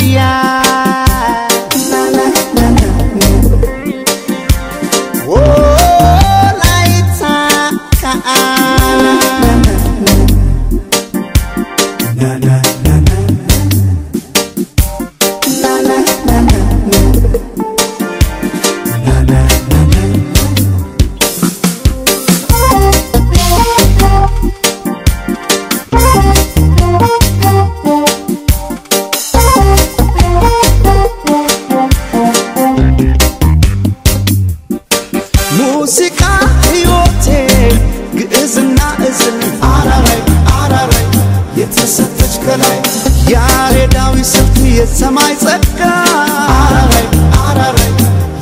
ai. 0.00 0.57
ስልት 44.24 44.56
የሰማይ 44.70 45.34
ጸጋ። 45.42 45.80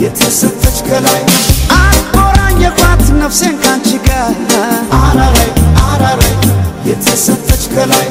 የተሰጠች 0.00 0.78
ከላይ 0.88 1.20
አቆራኘኳት 1.78 3.04
ነፍሴን 3.20 3.56
ካንቺ 3.62 3.88
ጋር። 4.06 4.32
የተሰጠች 6.88 7.62
ከላይ 7.74 8.06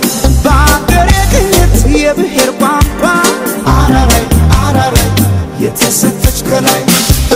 በአገሬ 0.46 1.12
ቅኝት 1.34 1.76
የብሔር 1.98 2.52
ቋንቋ። 2.62 3.04
የተሰጠች 5.66 6.40
ከላይ 6.48 6.82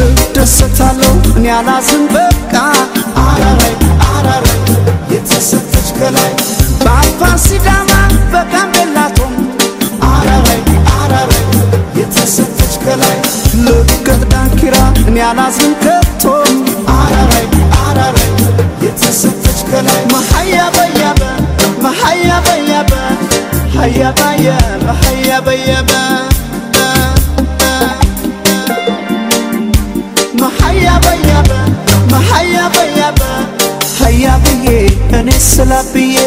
እደሰታለሁ 0.01 1.13
እኔ 1.33 1.47
አላዝን 1.55 2.03
በቃ። 2.13 2.53
አራራይ 3.23 3.73
መሀያ 30.79 30.91
በያበ 31.05 31.49
መሀያ 32.11 32.57
በያበ 32.75 33.21
ሀያ 33.97 34.25
ብዬ 34.43 34.67
እኔ 35.17 35.29
ስላ 35.47 35.71
ብዬ 35.91 36.17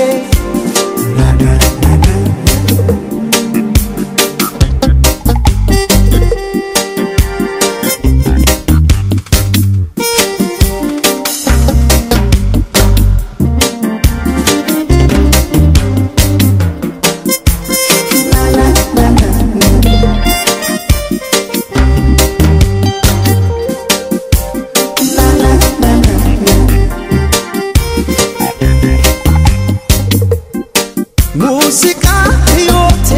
ሙዚቃ 31.72 32.06
ሕይወቴ 32.48 33.10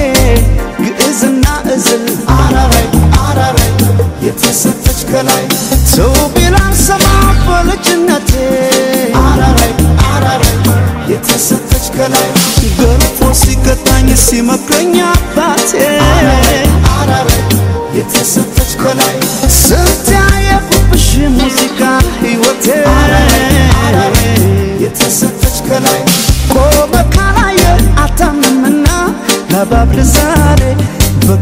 ግዕዝና 0.81 1.45
እዝል 1.75 2.05
አራራይ 2.35 2.85
አራራይ 3.23 3.71
የተሰጠች 4.27 5.01
ከላይ 5.09 5.43
ሰው 5.93 6.13
ቢላን 6.35 6.75
ሰማ 6.83 7.07
በልጅነቴ 7.47 8.31
አራራይ 9.23 9.73
አራራይ 10.11 10.55
የተሰጠች 11.13 11.87
ከላይ 11.97 12.29
ገርፎ 12.79 13.19
ሲቀጣኝ 13.43 14.09
ሲመክረኝ 14.25 14.95
አባቴ 15.11 15.73
አራራይ 16.95 17.43
የተሰጠች 17.99 18.73
ከላይ 18.83 19.17
ስንት 19.61 20.09
ያየኩብሽ 20.19 21.09
ሙዚቃ 21.39 21.81
ሕይወቴ 22.23 22.67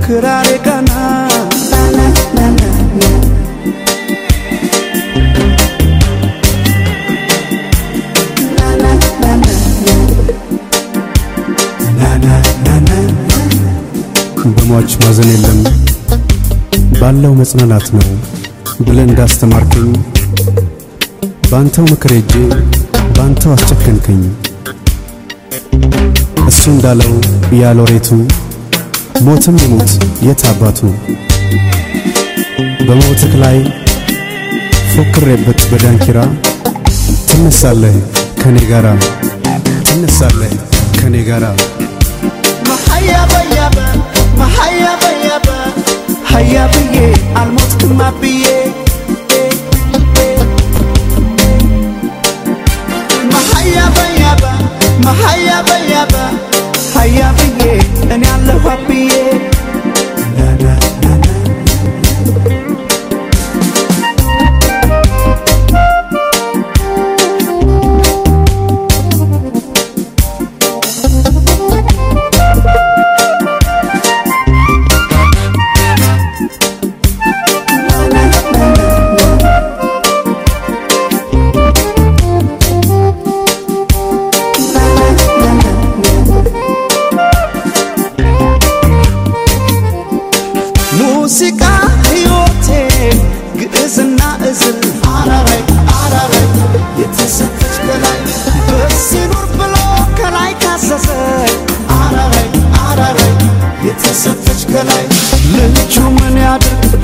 በክራሬ 0.02 0.48
ጋና 0.64 0.90
በሟች 14.56 14.92
ማዘን 15.00 15.28
የለም 15.32 15.58
ባለው 17.00 17.32
መጽናናት 17.40 17.86
ነው 17.94 18.06
ብለህ 18.80 19.04
እንዳስተማርከኝ 19.06 19.88
ባንተው 21.50 21.86
ምክር 21.90 22.12
ሄጄ 22.16 22.32
ባንተው 23.16 23.52
አስጨከንከኝ። 23.56 24.22
እሱ 26.50 26.62
እንዳለው 26.74 27.12
ያሎሬቱ 27.60 28.08
ሞትም 29.20 29.56
ይሙት 29.62 29.90
የት 30.26 30.42
አባቱ? 30.50 30.78
በሞትክ 32.86 33.32
ላይ 33.42 33.56
ፎክሬበት 34.92 35.60
በዳንኪራ 35.70 36.18
ትነሳለህ 37.28 37.96
ከኔ 38.40 38.58
ጋራ? 38.70 38.86
ትነሳለህ 39.88 40.54
ከኔ 40.98 41.16
ጋራ? 41.28 41.44
መሀያ 42.70 43.12
በያበ 43.32 43.78
መሀያ 44.40 44.84
በያበ 45.02 45.48
ሀያ 46.32 46.56
ብዬ 46.74 46.96
አልሞትክማ 47.40 48.00
ብዬ 48.20 48.44
መሀያ 53.32 53.78
በያበ 53.96 54.44
መሀያ 55.06 55.50
በያበ 55.68 56.14
ሀያ 56.96 57.20
ብዬ 57.38 57.51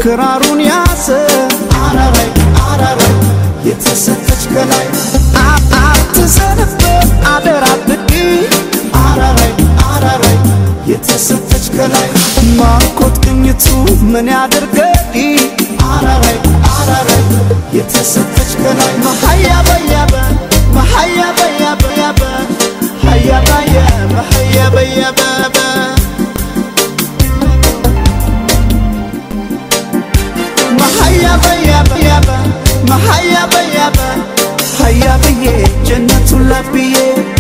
ክራሩን 0.03 0.61
ያሰ 0.67 1.07
አረረይ 1.81 2.29
አረረይ 2.65 3.15
የተሰጠች 3.67 4.43
ከላይ 4.53 4.87
አትሰንበት 5.81 6.79
አደራ 7.33 7.67
ብቂ 7.89 8.13
አረረይ 9.03 9.53
አረረይ 9.89 10.37
የተሰጠች 10.91 11.67
ከላይ 11.77 12.09
ማርኮት 12.61 13.17
ቅኝቱ 13.25 13.67
ምን 14.13 14.31
ያድርገዲ 14.35 15.17
አረረይ 15.89 16.39
አረረይ 16.75 17.23
የተሰጠች 17.79 18.53
ከላይ። 18.63 18.93
መሀያ 19.05 19.51
በያበ 19.67 19.98
ያበ 35.09 35.25
መሀያ 35.25 36.63
በያበ 36.73 37.38